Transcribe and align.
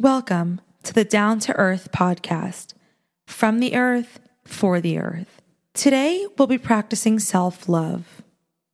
Welcome 0.00 0.62
to 0.84 0.94
the 0.94 1.04
Down 1.04 1.40
to 1.40 1.54
Earth 1.58 1.92
podcast 1.92 2.72
from 3.26 3.58
the 3.58 3.76
earth 3.76 4.18
for 4.46 4.80
the 4.80 4.96
earth. 4.96 5.42
Today, 5.74 6.26
we'll 6.38 6.48
be 6.48 6.56
practicing 6.56 7.18
self 7.18 7.68
love. 7.68 8.22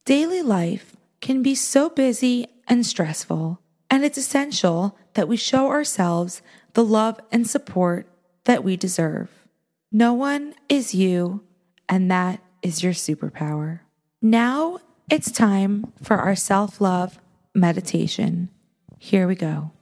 Daily 0.04 0.40
life 0.40 0.94
can 1.20 1.42
be 1.42 1.56
so 1.56 1.88
busy 1.88 2.46
and 2.68 2.86
stressful, 2.86 3.60
and 3.90 4.04
it's 4.04 4.16
essential 4.16 4.96
that 5.14 5.26
we 5.26 5.36
show 5.36 5.66
ourselves 5.66 6.42
the 6.74 6.84
love 6.84 7.18
and 7.32 7.44
support 7.44 8.08
that 8.44 8.62
we 8.62 8.76
deserve. 8.76 9.28
No 9.90 10.14
one 10.14 10.54
is 10.68 10.94
you, 10.94 11.42
and 11.88 12.08
that 12.08 12.40
is 12.62 12.84
your 12.84 12.92
superpower. 12.92 13.80
Now 14.22 14.78
it's 15.10 15.32
time 15.32 15.92
for 16.00 16.18
our 16.18 16.36
self 16.36 16.80
love 16.80 17.18
meditation. 17.52 18.48
Here 19.00 19.26
we 19.26 19.34
go. 19.34 19.72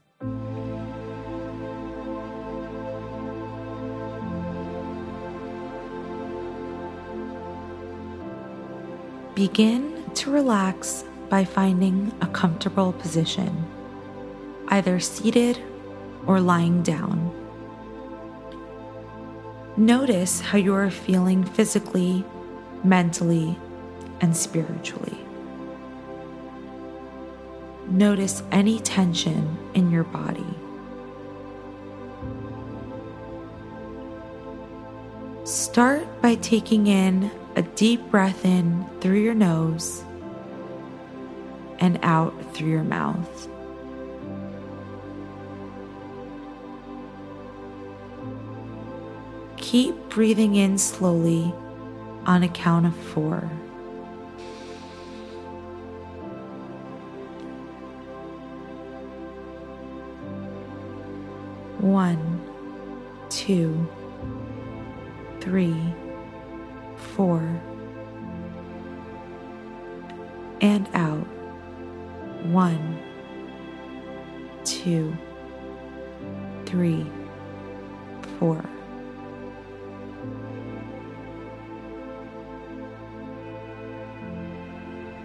Begin 9.34 10.05
to 10.15 10.30
relax 10.30 11.05
by 11.29 11.45
finding 11.45 12.12
a 12.20 12.27
comfortable 12.29 12.92
position, 12.92 13.66
either 14.69 15.01
seated 15.01 15.59
or 16.25 16.41
lying 16.41 16.83
down. 16.83 17.33
Notice 19.77 20.41
how 20.41 20.56
you 20.56 20.73
are 20.73 20.89
feeling 20.89 21.42
physically, 21.42 22.25
mentally, 22.84 23.59
and 24.20 24.37
spiritually. 24.37 25.19
Notice 27.89 28.45
any 28.53 28.78
tension 28.78 29.59
in 29.75 29.91
your 29.91 30.05
body. 30.05 30.47
Start 35.42 36.23
by 36.23 36.36
taking 36.36 36.86
in 36.86 37.33
a 37.56 37.62
deep 37.62 38.10
breath 38.10 38.44
in 38.44 38.84
through 39.00 39.20
your 39.20 39.34
nose 39.34 40.05
and 41.78 41.98
out 42.02 42.34
through 42.55 42.70
your 42.70 42.83
mouth. 42.84 43.48
Keep 49.56 50.08
breathing 50.08 50.56
in 50.56 50.78
slowly 50.78 51.52
on 52.27 52.42
a 52.42 52.48
count 52.48 52.86
of 52.86 52.96
four. 52.96 53.41
One, 61.78 62.41
two, 63.28 63.89
three 65.41 65.94
four, 67.05 67.60
and 70.60 70.88
out. 70.94 71.27
One, 72.46 72.98
two, 74.64 75.16
three, 76.66 77.06
four. 78.38 78.64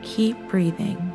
Keep 0.02 0.48
breathing. 0.48 1.09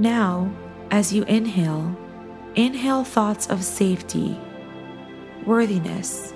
Now, 0.00 0.50
as 0.90 1.12
you 1.12 1.24
inhale, 1.24 1.94
inhale 2.54 3.04
thoughts 3.04 3.50
of 3.50 3.62
safety, 3.62 4.34
worthiness, 5.44 6.32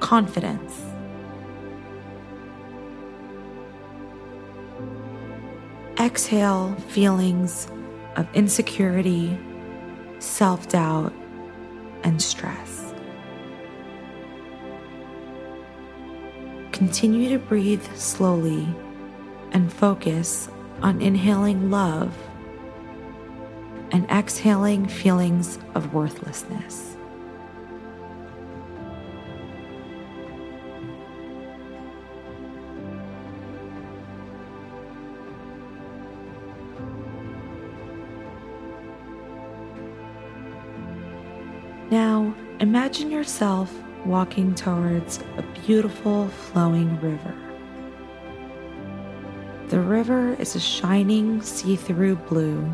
confidence. 0.00 0.82
Exhale 6.00 6.74
feelings 6.88 7.68
of 8.16 8.26
insecurity, 8.34 9.38
self 10.18 10.68
doubt, 10.70 11.12
and 12.02 12.20
stress. 12.20 12.92
Continue 16.72 17.28
to 17.28 17.38
breathe 17.38 17.86
slowly 17.94 18.66
and 19.52 19.72
focus 19.72 20.48
on 20.82 21.00
inhaling 21.00 21.70
love 21.70 22.12
and 23.92 24.08
exhaling 24.10 24.86
feelings 24.86 25.58
of 25.74 25.92
worthlessness. 25.92 26.96
Now, 41.90 42.32
imagine 42.60 43.10
yourself 43.10 43.72
walking 44.06 44.54
towards 44.54 45.18
a 45.36 45.42
beautiful 45.66 46.28
flowing 46.28 47.00
river. 47.00 47.34
The 49.68 49.80
river 49.80 50.34
is 50.34 50.54
a 50.54 50.60
shining 50.60 51.42
see 51.42 51.74
through 51.76 52.16
blue 52.16 52.72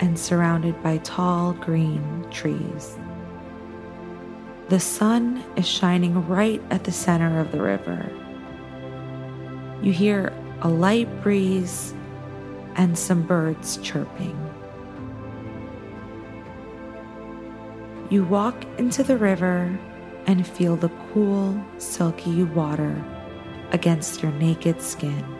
and 0.00 0.18
surrounded 0.18 0.82
by 0.82 0.98
tall 0.98 1.52
green 1.52 2.26
trees. 2.30 2.98
The 4.68 4.80
sun 4.80 5.44
is 5.56 5.68
shining 5.68 6.26
right 6.26 6.62
at 6.70 6.84
the 6.84 6.92
center 6.92 7.38
of 7.38 7.52
the 7.52 7.60
river. 7.60 8.10
You 9.82 9.92
hear 9.92 10.32
a 10.62 10.68
light 10.68 11.22
breeze 11.22 11.94
and 12.76 12.98
some 12.98 13.22
birds 13.22 13.78
chirping. 13.78 14.38
You 18.10 18.24
walk 18.24 18.64
into 18.78 19.02
the 19.02 19.16
river 19.16 19.78
and 20.26 20.46
feel 20.46 20.76
the 20.76 20.90
cool, 21.12 21.62
silky 21.78 22.44
water 22.44 23.04
against 23.72 24.22
your 24.22 24.32
naked 24.32 24.82
skin. 24.82 25.39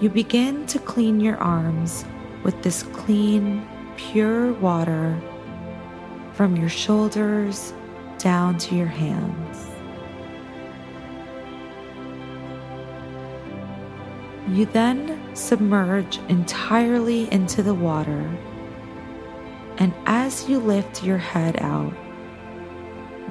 You 0.00 0.08
begin 0.08 0.66
to 0.68 0.78
clean 0.78 1.20
your 1.20 1.36
arms 1.36 2.06
with 2.42 2.62
this 2.62 2.84
clean, 2.84 3.68
pure 3.96 4.54
water 4.54 5.20
from 6.32 6.56
your 6.56 6.70
shoulders 6.70 7.74
down 8.16 8.56
to 8.56 8.74
your 8.74 8.86
hands. 8.86 9.66
You 14.48 14.64
then 14.64 15.20
submerge 15.36 16.18
entirely 16.30 17.30
into 17.30 17.62
the 17.62 17.74
water, 17.74 18.26
and 19.76 19.92
as 20.06 20.48
you 20.48 20.60
lift 20.60 21.04
your 21.04 21.18
head 21.18 21.60
out, 21.60 21.92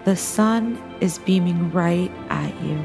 the 0.06 0.16
sun 0.16 0.78
is 1.01 1.18
beaming 1.18 1.72
right 1.72 2.12
at 2.30 2.53
you. 2.62 2.80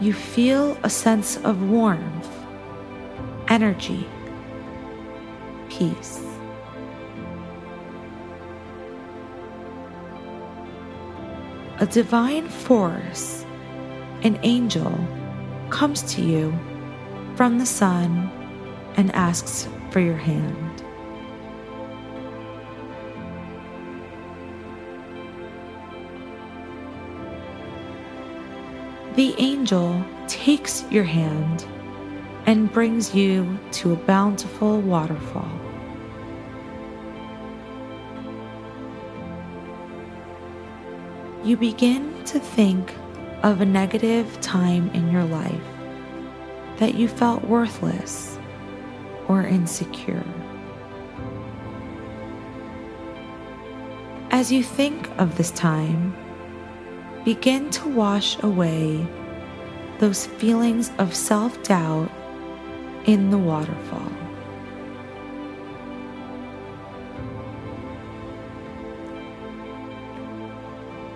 You 0.00 0.14
feel 0.14 0.78
a 0.82 0.88
sense 0.88 1.36
of 1.38 1.68
warmth, 1.68 2.28
energy, 3.48 4.08
peace. 5.68 6.24
A 11.80 11.86
divine 11.86 12.48
force, 12.48 13.44
an 14.22 14.38
angel, 14.42 14.92
comes 15.68 16.02
to 16.14 16.22
you 16.22 16.58
from 17.36 17.58
the 17.58 17.66
sun 17.66 18.30
and 18.96 19.14
asks 19.14 19.68
for 19.90 20.00
your 20.00 20.16
hand. 20.16 20.82
The 29.16 29.34
angel 29.38 30.04
takes 30.28 30.84
your 30.90 31.04
hand 31.04 31.66
and 32.46 32.72
brings 32.72 33.14
you 33.14 33.58
to 33.72 33.92
a 33.92 33.96
bountiful 33.96 34.80
waterfall. 34.80 35.50
You 41.42 41.56
begin 41.56 42.22
to 42.24 42.38
think 42.38 42.94
of 43.42 43.60
a 43.60 43.66
negative 43.66 44.40
time 44.40 44.90
in 44.90 45.10
your 45.10 45.24
life 45.24 45.60
that 46.78 46.94
you 46.94 47.08
felt 47.08 47.44
worthless 47.44 48.38
or 49.26 49.42
insecure. 49.42 50.24
As 54.30 54.52
you 54.52 54.62
think 54.62 55.10
of 55.18 55.36
this 55.36 55.50
time, 55.50 56.14
begin 57.24 57.70
to 57.70 57.88
wash 57.88 58.42
away 58.42 59.06
those 59.98 60.26
feelings 60.26 60.90
of 60.98 61.14
self 61.14 61.62
doubt 61.62 62.10
in 63.04 63.30
the 63.30 63.38
waterfall. 63.38 64.12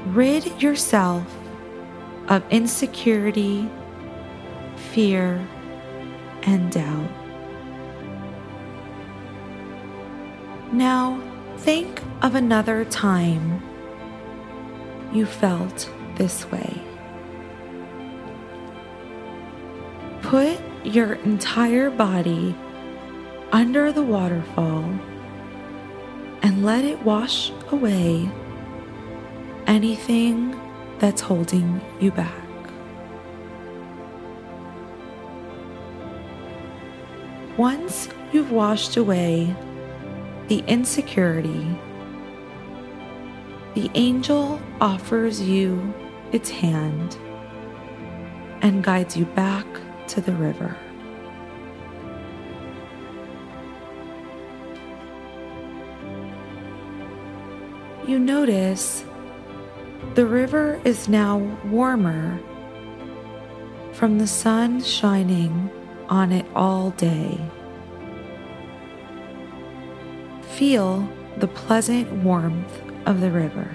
Rid 0.06 0.62
yourself 0.62 1.27
of 2.29 2.43
insecurity, 2.51 3.69
fear, 4.93 5.47
and 6.43 6.71
doubt. 6.71 7.11
Now, 10.73 11.21
think 11.59 12.03
of 12.23 12.35
another 12.35 12.85
time 12.85 13.62
you 15.15 15.25
felt 15.25 15.89
this 16.17 16.51
way. 16.51 16.83
Put 20.23 20.59
your 20.85 21.15
entire 21.15 21.89
body 21.89 22.55
under 23.53 23.93
the 23.93 24.03
waterfall 24.03 24.83
and 26.43 26.65
let 26.65 26.85
it 26.85 27.01
wash 27.03 27.53
away 27.71 28.29
anything 29.67 30.61
that's 30.99 31.21
holding 31.21 31.81
you 32.01 32.11
back. 32.11 32.35
Once 37.57 38.09
you've 38.33 38.51
washed 38.51 38.97
away 38.97 39.55
the 40.49 40.59
insecurity, 40.67 41.79
the 43.75 43.91
angel 43.94 44.61
offers 44.81 45.41
you 45.41 45.93
its 46.31 46.49
hand 46.49 47.17
and 48.62 48.85
guides 48.85 49.17
you 49.17 49.25
back 49.26 49.67
to 50.06 50.21
the 50.21 50.32
river. 50.32 50.76
You 58.06 58.19
notice 58.19 59.05
the 60.15 60.27
river 60.27 60.81
is 60.85 61.09
now 61.09 61.38
warmer 61.65 62.38
from 63.93 64.19
the 64.19 64.27
sun 64.27 64.82
shining 64.82 65.70
on 66.09 66.31
it 66.31 66.47
all 66.55 66.91
day. 66.91 67.41
Feel 70.43 71.09
the 71.38 71.49
pleasant 71.49 72.12
warmth 72.23 72.94
of 73.06 73.21
the 73.21 73.31
river. 73.31 73.71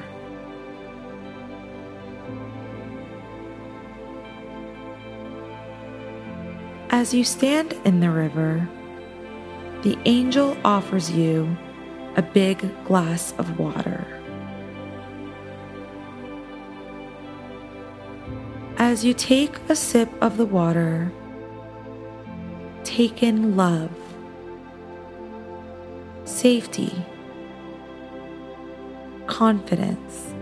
As 6.91 7.13
you 7.13 7.23
stand 7.23 7.73
in 7.85 7.99
the 7.99 8.09
river, 8.09 8.67
the 9.83 9.97
angel 10.05 10.57
offers 10.65 11.11
you 11.11 11.55
a 12.15 12.21
big 12.21 12.59
glass 12.83 13.33
of 13.37 13.59
water. 13.59 14.05
As 18.77 19.05
you 19.05 19.13
take 19.13 19.57
a 19.69 19.75
sip 19.75 20.09
of 20.21 20.37
the 20.37 20.45
water, 20.45 21.11
take 22.83 23.21
in 23.21 23.55
love, 23.55 23.91
safety, 26.25 27.05
confidence. 29.29 30.33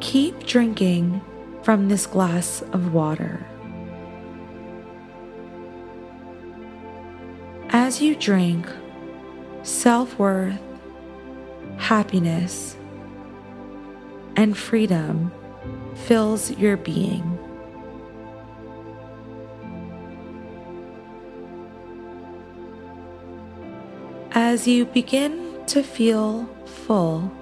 Keep 0.00 0.44
drinking 0.44 1.22
from 1.62 1.88
this 1.88 2.06
glass 2.06 2.62
of 2.72 2.92
water. 2.92 3.46
As 7.70 8.02
you 8.02 8.16
drink, 8.16 8.66
self 9.62 10.18
worth, 10.18 10.60
happiness, 11.78 12.76
and 14.34 14.56
freedom 14.56 15.32
fills 15.94 16.50
your 16.50 16.76
being. 16.76 17.35
As 24.38 24.68
you 24.68 24.84
begin 24.84 25.64
to 25.68 25.82
feel 25.82 26.44
full, 26.66 27.32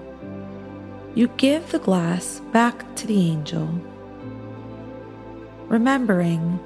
you 1.17 1.27
give 1.37 1.73
the 1.73 1.81
glass 1.81 2.41
back 2.53 2.95
to 2.95 3.09
the 3.09 3.31
angel 3.33 3.69
remembering 5.67 6.61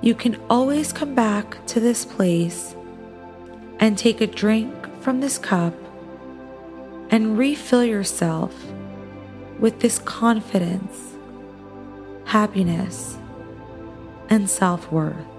you 0.00 0.14
can 0.14 0.40
always 0.48 0.90
come 0.90 1.14
back 1.14 1.58
to 1.66 1.80
this 1.80 2.02
place 2.06 2.74
and 3.78 3.98
take 3.98 4.22
a 4.22 4.26
drink 4.26 4.72
from 5.02 5.20
this 5.20 5.36
cup 5.36 5.74
and 7.10 7.36
refill 7.36 7.84
yourself 7.84 8.54
with 9.60 9.80
this 9.80 9.98
confidence, 9.98 11.14
happiness, 12.24 13.18
and 14.30 14.48
self 14.48 14.90
worth. 14.90 15.35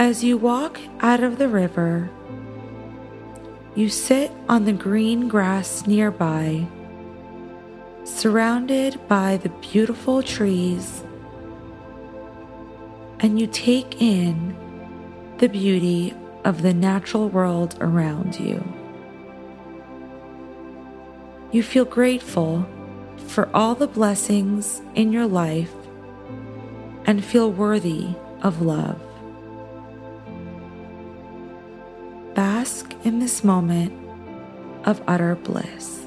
As 0.00 0.24
you 0.24 0.38
walk 0.38 0.80
out 1.00 1.22
of 1.22 1.36
the 1.36 1.46
river, 1.46 2.08
you 3.74 3.90
sit 3.90 4.32
on 4.48 4.64
the 4.64 4.72
green 4.72 5.28
grass 5.28 5.86
nearby, 5.86 6.66
surrounded 8.04 8.98
by 9.08 9.36
the 9.36 9.50
beautiful 9.50 10.22
trees, 10.22 11.04
and 13.18 13.38
you 13.38 13.46
take 13.46 14.00
in 14.00 14.56
the 15.36 15.50
beauty 15.50 16.14
of 16.46 16.62
the 16.62 16.72
natural 16.72 17.28
world 17.28 17.76
around 17.82 18.40
you. 18.40 18.64
You 21.52 21.62
feel 21.62 21.84
grateful 21.84 22.66
for 23.18 23.50
all 23.54 23.74
the 23.74 23.86
blessings 23.86 24.80
in 24.94 25.12
your 25.12 25.26
life 25.26 25.74
and 27.04 27.22
feel 27.22 27.52
worthy 27.52 28.14
of 28.40 28.62
love. 28.62 28.98
Bask 32.34 32.92
in 33.04 33.18
this 33.18 33.42
moment 33.44 33.92
of 34.84 35.02
utter 35.06 35.36
bliss. 35.36 36.06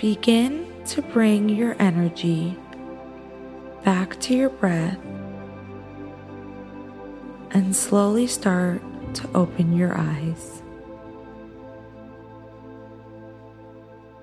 Begin 0.00 0.66
to 0.88 1.00
bring 1.00 1.48
your 1.48 1.74
energy 1.80 2.54
back 3.82 4.20
to 4.20 4.36
your 4.36 4.50
breath 4.50 4.98
and 7.52 7.74
slowly 7.74 8.26
start 8.26 8.82
to 9.14 9.28
open 9.34 9.74
your 9.74 9.96
eyes. 9.96 10.62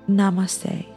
Namaste. 0.07 0.92